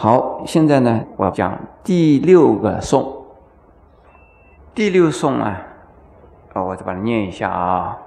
[0.00, 3.24] 好，现在呢，我要讲第六个颂。
[4.72, 5.60] 第六颂啊，
[6.52, 7.98] 啊，我再把它念一下啊：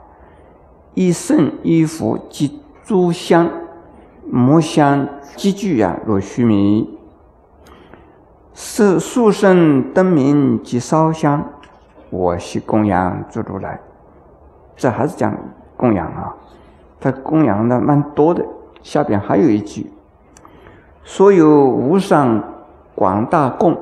[0.93, 3.49] 一圣一佛即诸香，
[4.25, 6.97] 摩香积聚啊，若须弥。
[8.53, 11.46] 是树圣灯明即烧香，
[12.10, 13.78] 我系供养诸如来。
[14.78, 15.37] 这还是讲
[15.76, 16.34] 供养啊，
[17.02, 18.45] 他供养的蛮多的。
[18.81, 19.91] 下边还有一句。
[21.04, 22.44] 所有无上
[22.95, 23.78] 广大供，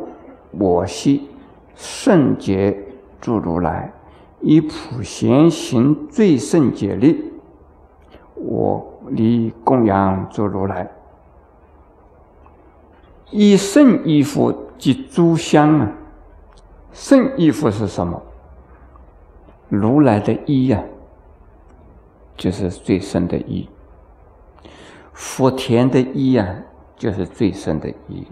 [0.51, 1.29] 我悉
[1.75, 2.85] 圣洁
[3.19, 3.93] 诸如来，
[4.39, 7.31] 以普贤行最胜解力，
[8.35, 10.89] 我离供养诸如来。
[13.31, 15.91] 以圣衣服即诸香啊，
[16.91, 18.21] 圣衣服是什么？
[19.67, 20.81] 如来的衣呀，
[22.35, 23.69] 就是最深的衣。
[25.13, 26.63] 福田的衣呀。
[26.99, 28.27] 就是最深的衣，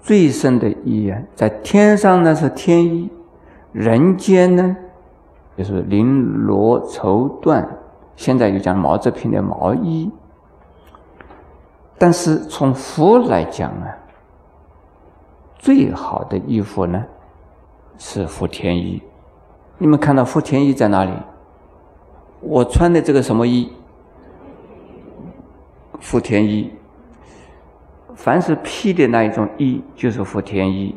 [0.00, 3.10] 最深的衣啊，在天上呢是天衣，
[3.72, 4.74] 人间呢
[5.58, 7.62] 就是绫罗绸缎，
[8.16, 10.10] 现在又讲毛织品的毛衣。
[11.98, 13.98] 但是从佛来讲啊，
[15.58, 17.04] 最好的衣服呢
[17.98, 19.02] 是福田衣。
[19.76, 21.12] 你们看到福田衣在哪里？
[22.40, 23.70] 我穿的这个什么衣？
[26.00, 26.72] 福田衣。
[28.14, 30.94] 凡是披的那一种衣，就是福田衣，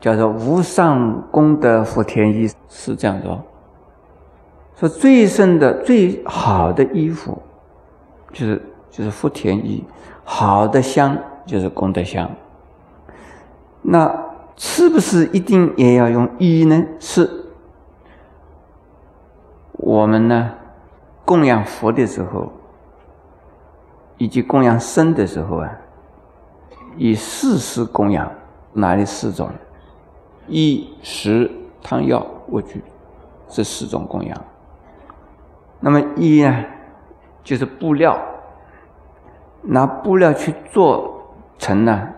[0.00, 3.38] 叫做无上功德福田衣，是这样的。
[4.76, 7.42] 说最深的、最好的衣服，
[8.32, 9.84] 就是就是福田衣，
[10.22, 12.30] 好的香就是功德香。
[13.82, 14.12] 那
[14.56, 16.84] 是不是一定也要用衣呢？
[17.00, 17.28] 是。
[19.72, 20.54] 我们呢，
[21.24, 22.52] 供养佛的时候。
[24.18, 25.70] 以及供养生的时候啊，
[26.96, 28.30] 以四式供养，
[28.72, 29.48] 哪里四种？
[30.48, 31.50] 衣食
[31.82, 32.82] 汤药卧具，
[33.48, 34.36] 这四种供养。
[35.78, 36.64] 那么衣呢，
[37.44, 38.18] 就是布料，
[39.62, 41.22] 拿布料去做
[41.58, 42.08] 成呢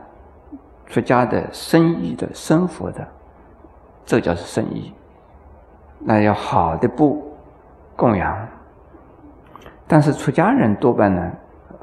[0.86, 3.06] 出家的生衣的生活的，
[4.06, 4.92] 这叫是生衣。
[5.98, 7.36] 那要好的布
[7.94, 8.48] 供养，
[9.86, 11.30] 但是出家人多半呢。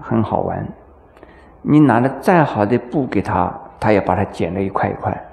[0.02, 0.68] 很好玩，
[1.62, 5.26] 你拿了再好的布给他，他也把它剪了一块一块，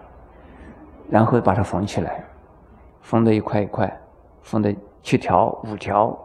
[1.09, 2.25] 然后把它缝起来，
[3.03, 4.01] 缝的一块一块，
[4.43, 6.19] 缝的七条、五条、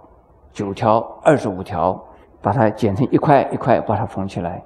[0.52, 2.02] 九条、二十五条，
[2.42, 4.64] 把它剪成一块一块，把它缝起来。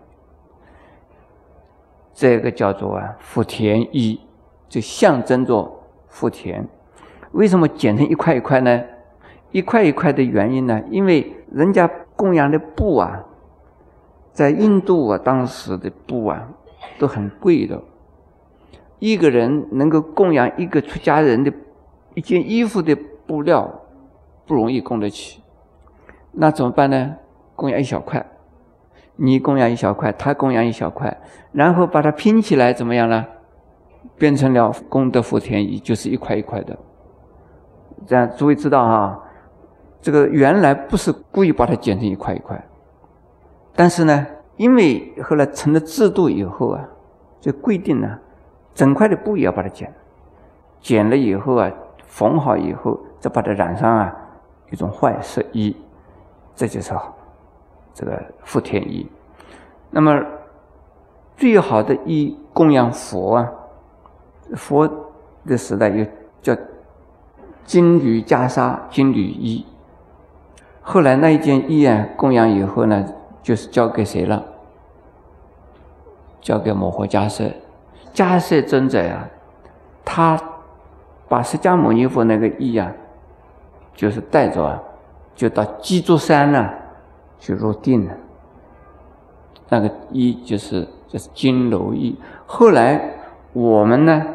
[2.13, 4.19] 这个叫做啊福田衣，
[4.69, 5.69] 就象征着
[6.07, 6.63] 福田。
[7.31, 8.83] 为什么剪成一块一块呢？
[9.51, 10.79] 一块一块的原因呢？
[10.89, 13.23] 因为人家供养的布啊。
[14.33, 16.49] 在印度啊，当时的布啊
[16.97, 17.79] 都很贵的，
[18.97, 21.53] 一个人能够供养一个出家人的
[22.16, 23.81] 一件衣服的布料
[24.47, 25.41] 不容易供得起，
[26.31, 27.16] 那怎么办呢？
[27.55, 28.25] 供养一小块，
[29.16, 31.15] 你供养一小块，他供养一小块，
[31.51, 33.25] 然后把它拼起来，怎么样呢？
[34.17, 36.75] 变成了功德福田衣，就是一块一块的。
[38.07, 39.23] 这样诸位知道哈，
[40.01, 42.61] 这个原来不是故意把它剪成一块一块。
[43.75, 46.88] 但是呢，因为后来成了制度以后啊，
[47.41, 48.19] 就规定呢，
[48.75, 49.91] 整块的布也要把它剪，
[50.79, 51.72] 剪了以后啊，
[52.06, 54.16] 缝好以后再把它染上啊
[54.69, 55.75] 一种坏色衣，
[56.56, 56.94] 这就是
[57.95, 59.09] 这个福田衣。
[59.89, 60.23] 那么
[61.35, 63.51] 最好的衣供养佛啊，
[64.56, 64.88] 佛
[65.47, 66.06] 的时代又
[66.44, 66.56] 叫
[67.66, 69.66] 金缕袈裟、金缕衣。
[70.83, 73.03] 后来那一件衣啊供养以后呢。
[73.44, 74.44] 就是交给谁了？
[76.42, 77.56] 交给摩诃迦叶，
[78.14, 79.30] 迦叶尊者呀，
[80.04, 80.38] 他
[81.30, 82.92] 把释迦牟尼佛那个衣啊，
[83.96, 84.81] 就是带着啊，
[85.36, 86.70] 就到鸡足山呢
[87.40, 88.14] 去入定了。
[89.69, 92.18] 那个衣就是就是金楼衣。
[92.46, 93.13] 后来
[93.54, 94.25] 我们呢，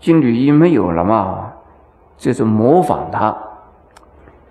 [0.00, 1.52] 金缕衣没有了嘛，
[2.16, 3.36] 就是模仿它。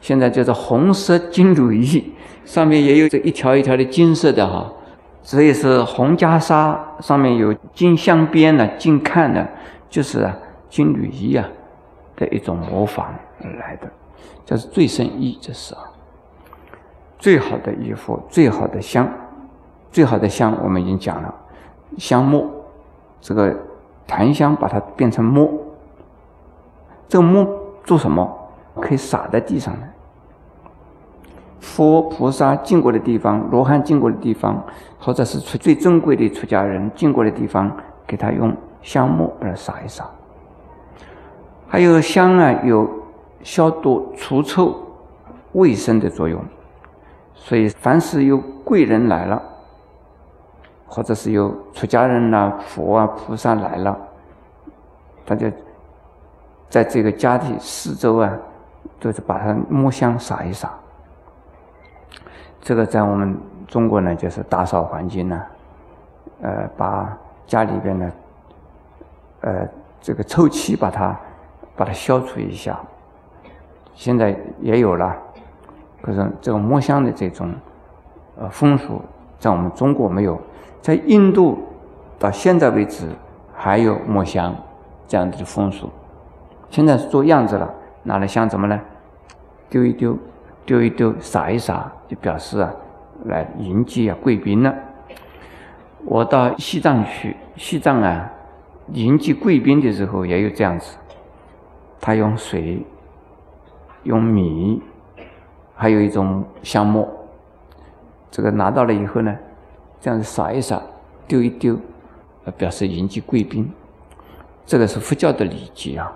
[0.01, 2.13] 现在就是红色金缕衣。
[2.45, 4.73] 上面也有这一条一条的金色的哈，
[5.21, 9.47] 所以是红袈裟上面有金镶边的、金看的，
[9.87, 10.35] 就是啊
[10.67, 11.47] 金缕衣啊
[12.15, 13.13] 的一种模仿
[13.43, 13.87] 而来的，
[14.47, 15.81] 这是最胜衣，这是啊
[17.19, 19.07] 最好的衣服、最好的香、
[19.91, 21.31] 最好的香，我们已经讲了，
[21.99, 22.49] 香末
[23.21, 23.55] 这个
[24.07, 25.47] 檀香把它变成末，
[27.07, 27.47] 这个末
[27.83, 28.38] 做什么？
[28.79, 29.87] 可以撒在地上的。
[31.59, 34.63] 佛菩萨经过的地方，罗汉经过的地方，
[34.97, 37.69] 或者是出最珍贵的出家人经过的地方，
[38.07, 40.09] 给他用香木把它撒一撒。
[41.67, 42.89] 还有香啊，有
[43.43, 44.75] 消毒、除臭、
[45.51, 46.41] 卫生的作用。
[47.35, 49.41] 所以，凡是有贵人来了，
[50.87, 53.97] 或者是有出家人呐、佛啊、菩萨来了，
[55.25, 55.51] 大家
[56.69, 58.37] 在这个家的四周啊，
[58.99, 60.71] 就是把它摸香撒一撒。
[62.61, 63.37] 这个在我们
[63.67, 65.41] 中国呢，就是打扫环境呢，
[66.41, 67.17] 呃，把
[67.47, 68.11] 家里边的
[69.41, 69.67] 呃
[70.01, 71.17] 这个臭气把它
[71.75, 72.77] 把它消除一下。
[73.95, 75.15] 现在也有了，
[76.01, 77.53] 可是这个木香的这种
[78.37, 79.01] 呃风俗，
[79.39, 80.39] 在我们中国没有，
[80.81, 81.59] 在印度
[82.17, 83.09] 到现在为止
[83.53, 84.55] 还有木香
[85.07, 85.89] 这样子的风俗。
[86.69, 87.73] 现在是做样子了，
[88.03, 88.79] 拿来香怎么呢？
[89.69, 90.17] 丢一丢。
[90.65, 92.71] 丢一丢，撒一撒，就表示啊，
[93.25, 94.71] 来迎接啊贵宾了。
[96.05, 98.31] 我到西藏去，西藏啊，
[98.93, 100.95] 迎接贵宾的时候也有这样子，
[101.99, 102.85] 他用水、
[104.03, 104.79] 用米，
[105.73, 107.09] 还有一种香沫，
[108.29, 109.35] 这个拿到了以后呢，
[109.99, 110.79] 这样子撒一撒，
[111.27, 111.75] 丢一丢，
[112.55, 113.71] 表示迎接贵宾。
[114.67, 116.13] 这个是佛教的礼节啊。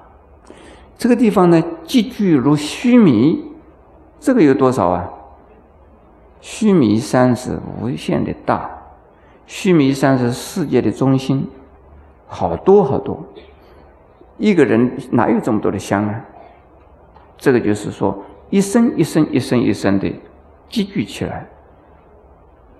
[0.97, 3.51] 这个地方呢，积聚如须弥。
[4.19, 5.09] 这个有多少啊？
[6.39, 8.69] 须弥山是无限的大，
[9.45, 11.49] 须弥山是世界的中心，
[12.27, 13.21] 好多好多。
[14.37, 16.25] 一个人哪有这么多的香啊？
[17.37, 18.17] 这个就是说，
[18.49, 20.13] 一生一生一生一生的
[20.69, 21.45] 积聚起来，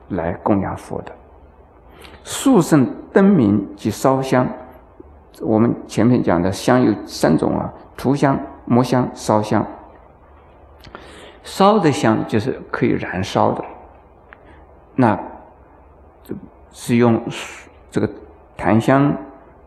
[0.10, 1.12] 来供养佛的。
[2.24, 4.48] 速圣灯明及烧香，
[5.42, 9.66] 我们前面讲的香有三种啊：涂香、磨香、烧香。
[11.44, 13.66] 烧的香就是可以燃烧的，
[14.96, 15.20] 那
[16.24, 16.34] 这
[16.72, 17.22] 是用
[17.92, 18.10] 这个
[18.56, 19.14] 檀香，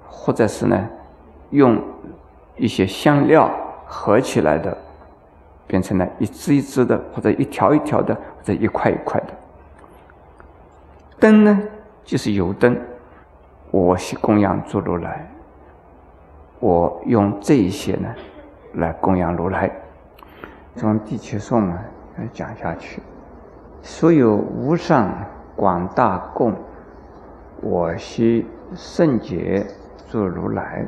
[0.08, 0.88] 或者是呢
[1.50, 1.78] 用
[2.56, 3.50] 一些香料
[3.84, 4.74] 合起来的，
[5.66, 9.26] 变成了一支一支的，或者一条一条的，或者一块一块的。
[11.20, 11.62] 灯呢
[12.04, 12.74] 就是油灯，
[13.70, 15.30] 我是供养诸如来，
[16.58, 18.08] 我用这一些呢
[18.74, 19.70] 来供养如来。
[20.74, 21.82] 从第七颂啊
[22.32, 23.02] 讲下去，
[23.82, 25.12] 所有无上
[25.54, 26.54] 广大供，
[27.62, 29.66] 我悉圣洁
[30.08, 30.86] 诸如来，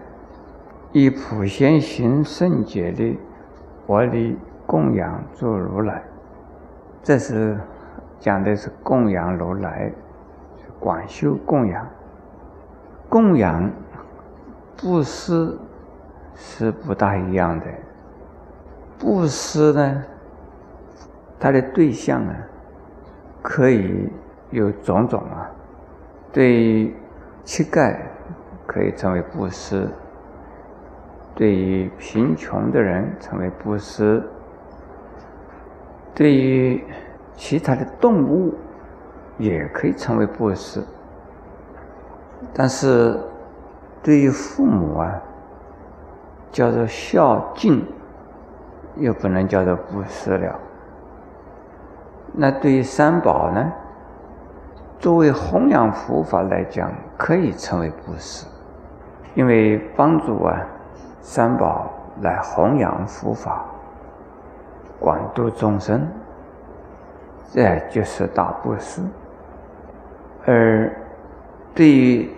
[0.93, 3.19] 以普贤行圣洁的
[3.87, 4.37] 我力
[4.67, 6.03] 供养诸如来。
[7.03, 7.59] 这是
[8.19, 9.91] 讲的是供养如来，
[10.79, 11.87] 广修供养。
[13.09, 13.71] 供养
[14.81, 15.59] 布施
[16.37, 17.67] 是不大一样的。
[18.99, 20.05] 布施呢，
[21.39, 22.35] 它的对象啊，
[23.43, 24.09] 可以
[24.51, 25.51] 有种种啊。
[26.33, 26.95] 对于
[27.45, 27.97] 乞丐，
[28.67, 29.89] 可以成为布施；
[31.35, 34.23] 对于贫穷的人，成为布施；
[36.15, 36.85] 对于
[37.35, 38.55] 其他的动物，
[39.39, 40.83] 也可以成为布施。
[42.53, 43.19] 但是，
[44.03, 45.21] 对于父母啊，
[46.51, 47.87] 叫做孝敬。
[49.01, 50.59] 又不能叫做布施了。
[52.33, 53.73] 那对于三宝呢？
[54.99, 58.45] 作为弘扬佛法来讲，可以称为布施，
[59.37, 60.67] 因为帮助啊
[61.21, 61.89] 三宝
[62.23, 63.65] 来弘扬佛法、
[64.99, 66.05] 广度众生，
[67.53, 69.01] 这就是大布施。
[70.45, 70.93] 而
[71.73, 72.29] 对于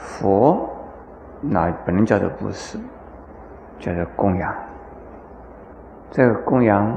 [0.00, 0.68] 佛，
[1.40, 2.78] 那不能叫做布施，
[3.78, 4.54] 叫做供养。
[6.10, 6.92] 这个供养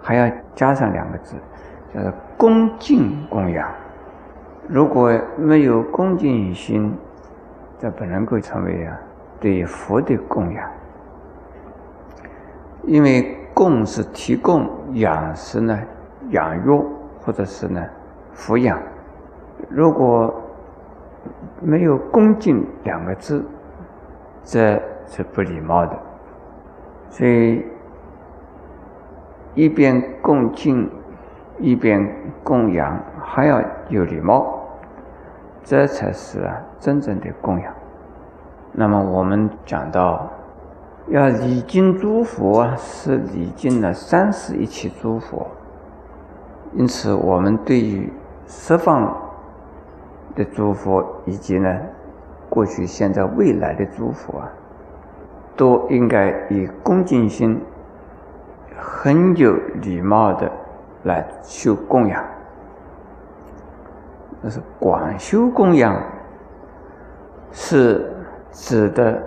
[0.00, 1.36] 还要加上两个字，
[1.94, 3.68] 叫做恭敬供养。
[4.66, 6.96] 如果没有恭敬心，
[7.78, 8.98] 这不能够成为啊
[9.40, 10.70] 对佛的供养。
[12.82, 15.78] 因为供是提供，养是呢
[16.30, 16.84] 养育
[17.22, 17.84] 或者是呢
[18.34, 18.78] 抚养。
[19.68, 20.37] 如果
[21.60, 23.44] 没有恭敬两个字，
[24.44, 25.98] 这是不礼貌的。
[27.10, 27.64] 所以。
[29.54, 30.88] 一边恭敬，
[31.58, 32.08] 一边
[32.44, 34.60] 供养，还要有礼貌，
[35.64, 36.48] 这才是
[36.78, 37.74] 真正的供养。
[38.70, 40.30] 那么我们讲到
[41.08, 45.48] 要礼敬诸佛，是礼敬了三世一切诸佛。
[46.74, 48.12] 因此，我们对于
[48.46, 49.12] 十方
[50.38, 51.76] 的诸佛，以及呢
[52.48, 54.48] 过去、现在、未来的诸佛啊，
[55.56, 57.60] 都应该以恭敬心。
[58.80, 59.52] 很有
[59.82, 60.48] 礼貌的
[61.02, 62.24] 来修供养。
[64.40, 66.00] 那是广修供养，
[67.50, 68.08] 是
[68.52, 69.20] 指的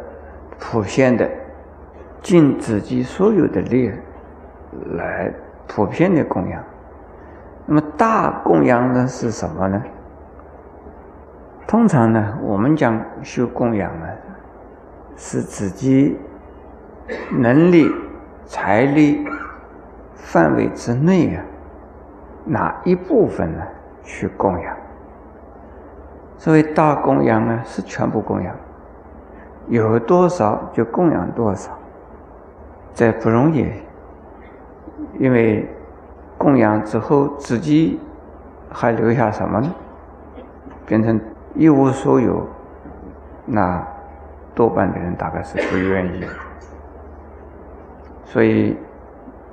[0.58, 1.30] 普遍的，
[2.22, 3.92] 尽自己所有的力
[4.96, 5.34] 来
[5.68, 6.64] 普遍的供养。
[7.66, 9.84] 那么大供养呢是什么呢？
[11.72, 14.06] 通常呢，我们讲修供养呢，
[15.16, 16.18] 是自己
[17.32, 17.90] 能力、
[18.46, 19.26] 财力
[20.14, 21.42] 范围之内啊，
[22.44, 23.64] 哪一部分呢
[24.04, 24.76] 去供养？
[26.38, 28.54] 所谓大供养呢，是全部供养，
[29.70, 31.72] 有多少就供养多少，
[32.94, 33.72] 这不容易，
[35.18, 35.66] 因为
[36.38, 37.98] 供养之后自己
[38.70, 39.74] 还留下什么呢？
[40.86, 41.18] 变成
[41.56, 42.48] 一无所有，
[43.46, 43.86] 那
[44.56, 46.26] 多半的人大概是不愿意，
[48.26, 48.78] 所以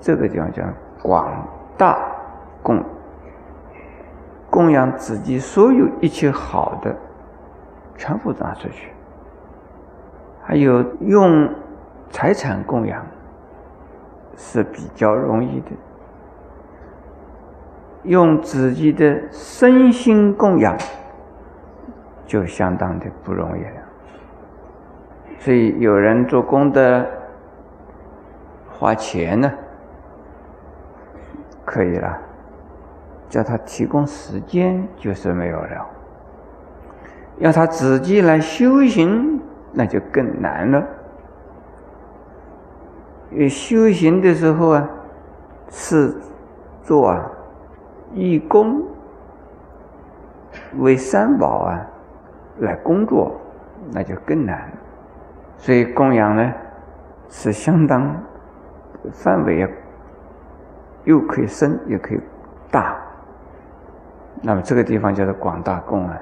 [0.00, 0.62] 这个地方叫
[1.02, 1.99] 广大
[2.62, 2.83] 供。
[4.50, 6.97] 供养自己所有一切好的，
[7.97, 8.90] 全部拿出去。
[10.43, 11.49] 还有用
[12.11, 13.05] 财产供养
[14.37, 15.71] 是比较容易的，
[18.05, 20.75] 用自己的身心供养
[22.28, 23.82] 就相当的不容易了。
[25.40, 27.04] 所以有人做功德
[28.70, 29.50] 花钱呢，
[31.64, 32.16] 可以了。
[33.28, 35.87] 叫他提供时间就是没有了，
[37.37, 39.38] 要他自己来修行，
[39.70, 40.82] 那就更难了。
[43.30, 44.88] 因为修行的时候啊，
[45.68, 46.14] 是
[46.82, 47.30] 做啊
[48.14, 48.82] 义工，
[50.78, 51.87] 为三宝啊
[52.60, 53.40] 来工作，
[53.92, 54.70] 那就更难。
[55.56, 56.52] 所以供养呢，
[57.28, 58.14] 是相当
[59.12, 59.68] 范围
[61.04, 62.20] 又可以深，又可以
[62.70, 62.96] 大。
[64.40, 66.16] 那么这个地方叫做广大供养，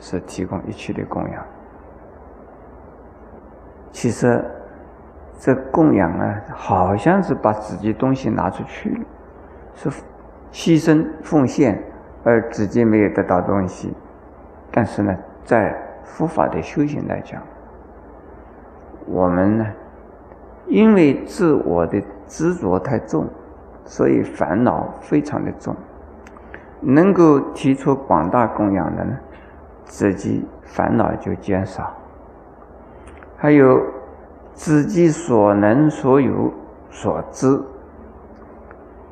[0.00, 1.44] 是提供一切的供养。
[3.90, 4.44] 其实
[5.38, 9.04] 这供养啊，好像是把自己东西拿出去了，
[9.74, 9.90] 是
[10.52, 11.82] 牺牲奉献，
[12.24, 13.94] 而自己没有得到东西。
[14.70, 15.16] 但是呢，
[15.46, 15.74] 在
[16.04, 17.40] 佛法的修行来讲，
[19.06, 19.66] 我们呢，
[20.66, 23.26] 因为自我的执着太重，
[23.84, 25.74] 所以烦恼非常的重。
[26.80, 29.16] 能够提出广大供养的呢，
[29.84, 31.94] 自己烦恼就减少。
[33.36, 33.80] 还有
[34.52, 36.52] 自己所能、所有、
[36.90, 37.62] 所知，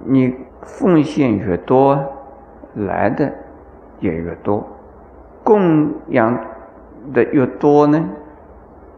[0.05, 1.99] 你奉献越多，
[2.75, 3.33] 来的
[4.01, 4.67] 也越多，
[5.45, 6.35] 供养
[7.13, 8.03] 的越多呢，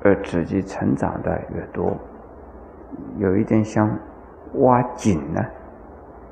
[0.02, 1.94] 而自己成长的越多，
[3.18, 3.90] 有一点像
[4.54, 5.44] 挖井呢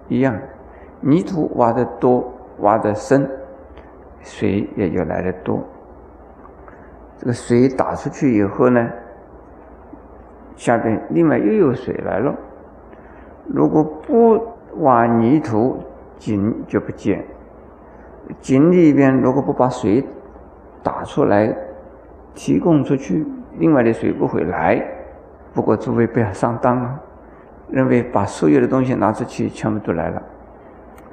[0.09, 0.35] 一样。
[1.01, 3.29] 泥土挖的多，挖的深，
[4.21, 5.61] 水也就来的多。
[7.19, 8.89] 这个水打出去以后呢，
[10.57, 12.35] 下边另外又有水来了。
[13.47, 14.41] 如果不
[14.79, 15.83] 挖泥土，
[16.17, 17.23] 井就不见。
[18.41, 20.07] 井里边如果不把水
[20.83, 21.55] 打出来，
[22.35, 23.27] 提供出去，
[23.59, 24.83] 另外的水不会来。
[25.53, 27.01] 不过诸位不要上当啊，
[27.71, 30.23] 认为把所有的东西拿出去，全部都来了。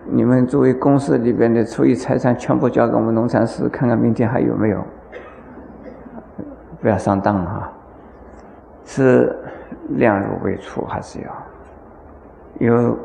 [0.06, 4.84] 你们作为公司里边的所有财产，全部交给我们农禅师，看看明天还有没有？
[6.82, 7.72] 不要上当哈！
[8.84, 9.38] 是
[9.90, 12.98] 量入为出，还是要有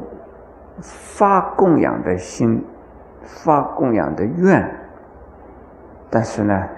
[0.80, 2.64] 发供养的心，
[3.26, 4.66] 发供养的愿。
[6.09, 6.68] 但是呢，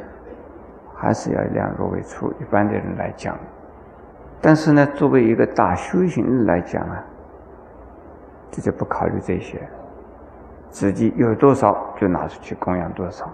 [0.97, 2.33] 还是要量入为出。
[2.41, 3.39] 一般的人来讲，
[4.41, 7.05] 但是呢，作为一个大修行人来讲啊，
[8.51, 9.61] 这就不考虑这些。
[10.71, 13.31] 自己有多少就拿出去供养多少，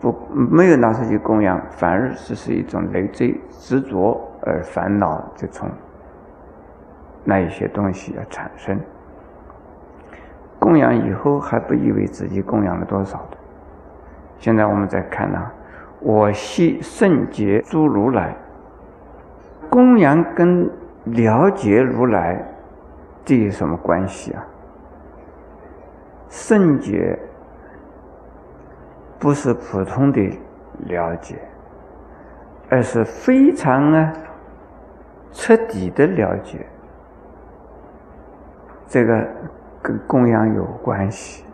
[0.00, 5.68] 不没有拿出去供养，反而只是一种累赘执着而烦恼，就从
[7.24, 8.78] 那一些东西要产生。
[10.58, 13.36] 供养以后还不以为自己供养了多少的。
[14.38, 15.50] 现在我们再看呢，
[16.00, 18.36] 我系圣洁诸如来，
[19.68, 20.70] 供养跟
[21.04, 22.44] 了解如来，
[23.24, 24.44] 这有什么关系啊？
[26.28, 27.18] 圣洁
[29.18, 30.38] 不是普通的
[30.86, 31.36] 了解，
[32.68, 34.12] 而是非常啊
[35.32, 36.66] 彻底的了解。
[38.86, 39.26] 这个
[39.82, 41.44] 跟供养有关系，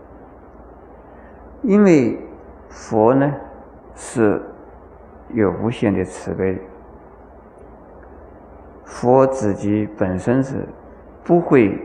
[1.62, 2.18] 因为
[2.68, 3.32] 佛呢
[3.94, 4.42] 是
[5.28, 6.60] 有无限的慈悲，
[8.84, 10.66] 佛自己本身是
[11.22, 11.80] 不会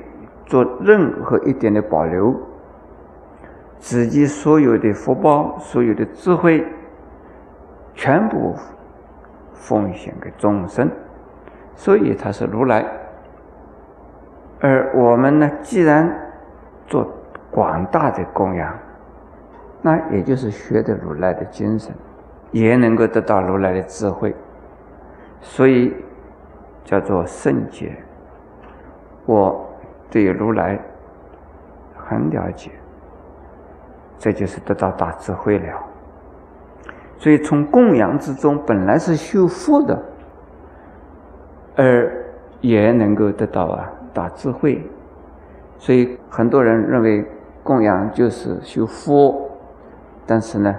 [0.45, 2.35] 做任何一点的保留，
[3.77, 6.65] 自己所有的福报、所有的智慧，
[7.93, 8.55] 全部
[9.53, 10.89] 奉献给众生，
[11.75, 12.85] 所以他是如来。
[14.61, 16.28] 而我们呢，既然
[16.89, 17.07] 做
[17.49, 18.77] 广大的供养，
[19.81, 21.93] 那也就是学的如来的精神，
[22.51, 24.35] 也能够得到如来的智慧，
[25.39, 25.95] 所以
[26.83, 27.95] 叫做圣洁。
[29.25, 29.65] 我
[30.09, 30.79] 对如来
[31.95, 32.71] 很了解，
[34.17, 35.67] 这就是得到大智慧了。
[37.17, 40.01] 所以从供养之中本来是修福的，
[41.75, 42.25] 而
[42.61, 43.91] 也能够得到啊。
[44.11, 44.89] 大智慧，
[45.79, 47.25] 所以很多人认为
[47.63, 49.49] 供养就是修佛，
[50.27, 50.75] 但是呢，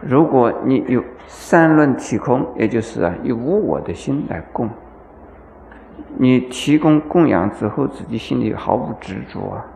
[0.00, 4.70] 如果你有三论体空，也就是啊，以无我的心来供，
[6.16, 9.66] 你提供供养之后，自己心里毫无执着啊，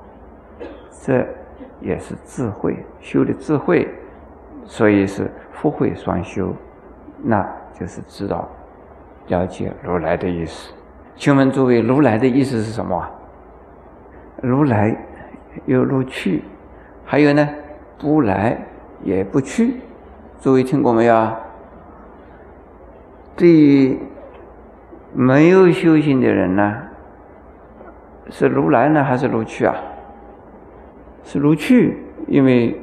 [1.02, 1.26] 这
[1.80, 3.88] 也是智慧修的智慧，
[4.64, 6.54] 所以是福慧双修，
[7.22, 7.44] 那
[7.78, 8.48] 就是知道
[9.26, 10.72] 了解如来的意思。
[11.16, 13.04] 请问诸位，如来的意思是什么？
[14.44, 14.96] 如来
[15.64, 16.42] 有如去，
[17.04, 17.48] 还有呢，
[17.98, 18.58] 不来
[19.02, 19.80] 也不去。
[20.40, 21.32] 诸位听过没有？
[23.34, 23.98] 对于
[25.14, 26.82] 没有修行的人呢，
[28.28, 29.74] 是如来呢，还是如去啊？
[31.22, 31.96] 是如去，
[32.26, 32.78] 因为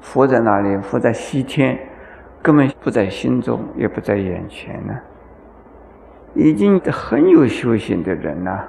[0.00, 0.76] 佛在哪里？
[0.78, 1.78] 佛在西天，
[2.42, 4.94] 根本不在心中，也不在眼前呢。
[6.34, 8.68] 已经很有修行的人了，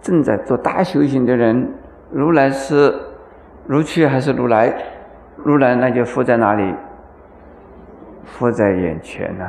[0.00, 1.72] 正在做大修行的人，
[2.10, 2.94] 如来是
[3.66, 4.74] 如去还是如来？
[5.44, 6.74] 如来那就佛在哪里？
[8.24, 9.44] 佛在眼前呢。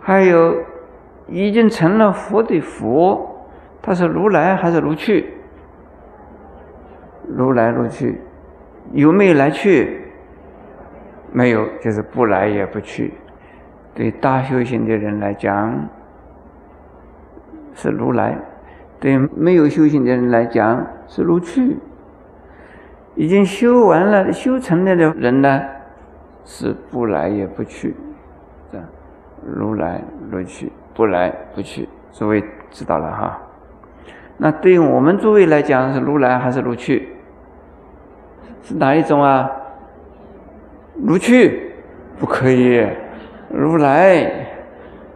[0.00, 0.54] 还有
[1.26, 3.44] 已经成了佛的佛，
[3.82, 5.32] 他是如来还是如去？
[7.28, 8.20] 如来如去，
[8.92, 10.02] 有没有来去？
[11.32, 13.14] 没有，就是不来也不去。
[13.94, 15.88] 对大修行的人来讲。
[17.74, 18.34] 是如来，
[18.98, 21.76] 对没有修行的人来讲是如去。
[23.14, 25.62] 已经修完了、修成了的人呢，
[26.44, 27.94] 是不来也不去，
[28.70, 28.86] 这样
[29.42, 31.88] 如来如去，不来不去。
[32.12, 33.38] 诸位知道了哈？
[34.36, 37.08] 那对于我们诸位来讲是如来还是如去？
[38.62, 39.50] 是哪一种啊？
[41.02, 41.72] 如去
[42.18, 42.86] 不可以，
[43.50, 44.30] 如来。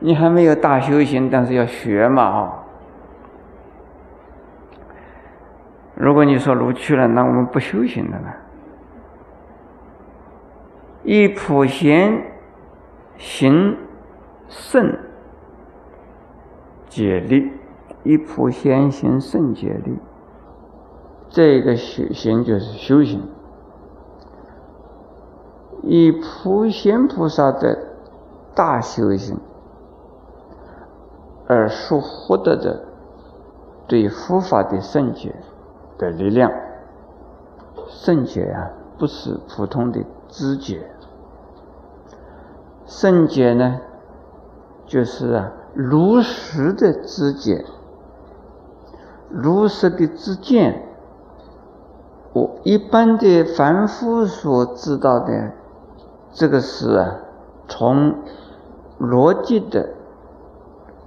[0.02, 2.59] 你还没有大修行，但是要学嘛啊！
[6.00, 8.28] 如果你说如去了，那我们不修行了呢？
[11.04, 12.22] 以普贤
[13.18, 13.76] 行
[14.48, 14.98] 圣
[16.88, 17.52] 解力，
[18.02, 19.98] 以普贤行圣解力，
[21.28, 23.28] 这个修行就是修行。
[25.82, 27.78] 以普贤菩萨的
[28.54, 29.38] 大修行。
[31.46, 32.84] 而所获得的
[33.88, 35.34] 对佛法的圣洁
[36.00, 36.50] 的力量，
[37.86, 40.90] 圣洁啊，不是普通的知觉，
[42.86, 43.80] 圣洁呢，
[44.86, 47.66] 就是啊，如实的知觉，
[49.28, 50.86] 如实的知见。
[52.32, 55.52] 我一般的凡夫所知道的，
[56.32, 57.16] 这个是啊，
[57.68, 58.14] 从
[58.98, 59.90] 逻辑的。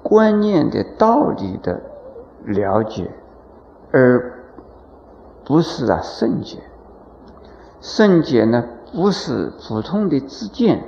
[0.06, 1.80] 观念的道理的
[2.44, 3.10] 了解，
[3.94, 4.43] 而
[5.46, 6.60] 不是啊圣洁。
[7.82, 10.84] 圣洁呢，不是普通的自见，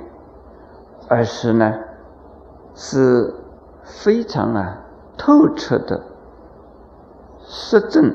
[1.08, 1.74] 而是呢，
[2.74, 3.34] 是
[3.84, 4.78] 非常啊
[5.18, 6.02] 透彻的
[7.44, 8.14] 实证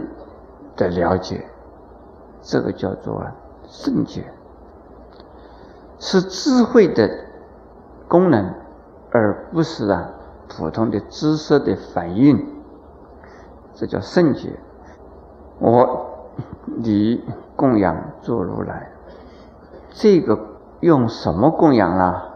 [0.76, 1.46] 的了解。
[2.42, 3.24] 这个叫做
[3.68, 4.24] 圣洁，
[6.00, 7.08] 是智慧的
[8.08, 8.52] 功能，
[9.12, 10.10] 而不是啊。
[10.50, 12.46] 普通的知识的反应，
[13.74, 14.60] 这叫圣洁。
[15.60, 16.11] 我
[16.66, 17.24] 你
[17.56, 18.92] 供养做如来，
[19.92, 20.40] 这个
[20.80, 22.28] 用什么供养啊？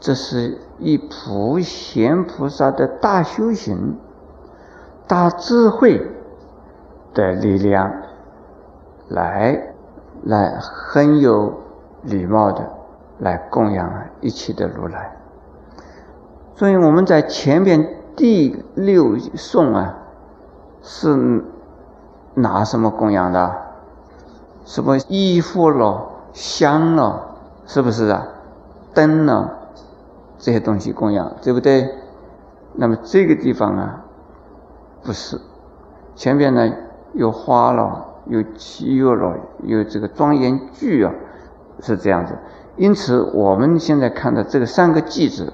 [0.00, 3.96] 这是以普贤菩萨的大修行、
[5.06, 6.06] 大智慧
[7.14, 7.90] 的力量
[9.08, 9.74] 来，
[10.24, 11.54] 来很有
[12.02, 12.68] 礼貌的
[13.18, 15.16] 来供养一切的如来。
[16.54, 19.98] 所以我们在前面第六颂啊，
[20.82, 21.42] 是
[22.34, 23.54] 拿什么供养的？
[24.64, 28.26] 什么衣服了、香了，是不是啊？
[28.94, 29.58] 灯了？
[30.38, 31.88] 这些东西供养，对不对？
[32.74, 34.04] 那么这个地方啊，
[35.02, 35.40] 不是，
[36.16, 36.70] 前边呢
[37.12, 41.12] 有花了，有器乐了，有这个庄严具啊，
[41.80, 42.36] 是这样子。
[42.76, 45.52] 因此，我们现在看到这个三个句子，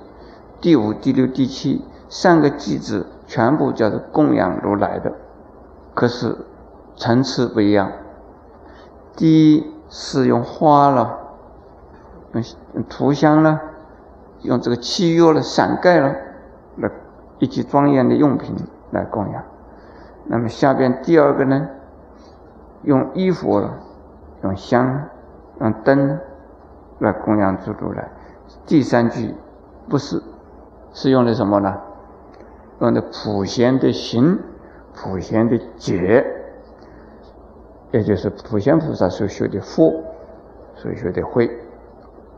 [0.60, 5.12] 第五、第六、第七三个句子，全部叫做供养如来的，
[5.94, 6.36] 可是
[6.96, 7.90] 层次不一样。
[9.16, 11.18] 第一是用花了，
[12.32, 13.60] 用涂香了，
[14.42, 16.14] 用这个器乐了、伞盖了，
[16.76, 16.90] 来
[17.38, 18.54] 以及庄严的用品
[18.90, 19.42] 来供养。
[20.26, 21.68] 那么下边第二个呢，
[22.82, 23.78] 用衣服了，
[24.42, 25.08] 用香，
[25.60, 26.18] 用灯
[27.00, 28.08] 来供养诸如来。
[28.66, 29.34] 第三句
[29.88, 30.22] 不是，
[30.92, 31.78] 是用的什么呢？
[32.80, 34.38] 用的普贤的行，
[34.94, 36.24] 普贤的解，
[37.92, 40.02] 也就是普贤菩萨所修的福，
[40.74, 41.50] 所修的慧，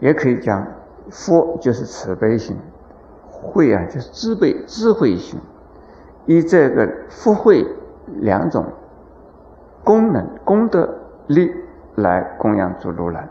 [0.01, 0.67] 也可以讲
[1.11, 2.57] 福就是慈悲心，
[3.31, 5.41] 慧啊就是智慧智慧心，
[6.27, 7.67] 以这个福慧。
[8.17, 8.67] 两种
[9.85, 10.93] 功能、功德
[11.29, 11.55] 力
[11.95, 13.29] 来供养诸如来，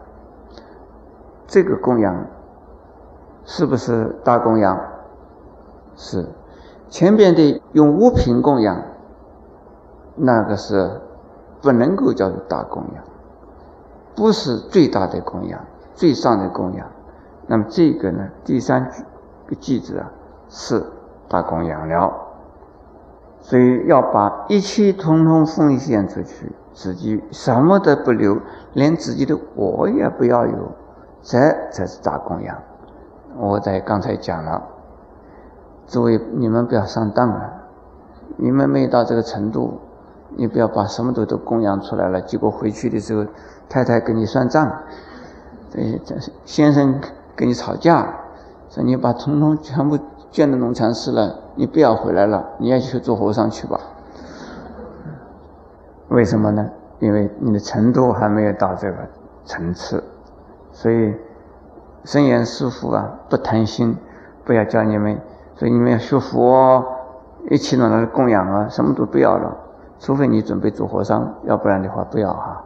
[1.45, 2.25] 这个供养
[3.43, 4.79] 是不是大供养？
[5.95, 6.25] 是。
[6.87, 8.81] 前边的用物品供养，
[10.15, 11.01] 那个是
[11.61, 13.03] 不能够叫做大供养，
[14.15, 15.59] 不是最大的供养、
[15.93, 16.87] 最上的供养。
[17.47, 18.89] 那么这个呢，第三
[19.47, 20.09] 个句子啊，
[20.49, 20.83] 是
[21.27, 22.13] 大供养了。
[23.41, 28.37] 所以要把一切统统奉献出去，自己什么都不留，
[28.73, 30.71] 连自己的我也不要有，
[31.21, 31.37] 这
[31.71, 32.55] 才是大供养。
[33.37, 34.61] 我在刚才讲了，
[35.87, 37.51] 诸位你们不要上当了，
[38.37, 39.79] 你们没到这个程度，
[40.35, 43.25] 你不要把什么都都供养出来了，结果回去的时候，
[43.69, 44.71] 太太跟你算账，
[45.69, 46.15] 这这
[46.45, 46.99] 先生
[47.35, 48.13] 跟你吵架，
[48.69, 49.97] 说你把统统全部。
[50.31, 53.77] 捐的农禅寺了，你不要回来了，你要去做和尚去吧。
[56.07, 56.69] 为什么呢？
[56.99, 58.97] 因为你的程度还没有到这个
[59.43, 60.01] 层次，
[60.71, 61.13] 所以
[62.05, 63.97] 圣严师父啊，不贪心，
[64.45, 65.19] 不要叫你们，
[65.55, 66.81] 所以你们要学佛，
[67.49, 69.57] 一起弄来供养啊，什么都不要了，
[70.01, 72.65] 除非你准备做和尚，要不然的话不要哈。